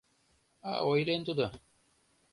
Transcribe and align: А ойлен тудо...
А 0.69 0.71
ойлен 0.91 1.21
тудо... 1.27 1.45